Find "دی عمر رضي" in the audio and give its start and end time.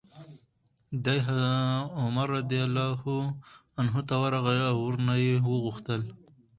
1.05-2.59